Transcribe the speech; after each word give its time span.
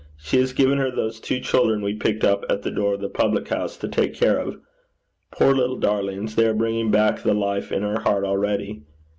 She 0.17 0.37
has 0.39 0.51
given 0.51 0.79
her 0.79 0.89
those 0.89 1.19
two 1.19 1.39
children 1.39 1.83
we 1.83 1.93
picked 1.93 2.23
up 2.23 2.43
at 2.49 2.63
the 2.63 2.71
door 2.71 2.95
of 2.95 3.01
the 3.01 3.07
public 3.07 3.49
house 3.49 3.77
to 3.77 3.87
take 3.87 4.15
care 4.15 4.39
of. 4.39 4.59
Poor 5.29 5.53
little 5.53 5.77
darlings! 5.77 6.35
they 6.35 6.47
are 6.47 6.55
bringing 6.55 6.89
back 6.89 7.21
the 7.21 7.35
life 7.35 7.71
in 7.71 7.83
her 7.83 7.99
heart 7.99 8.25
already. 8.25 8.81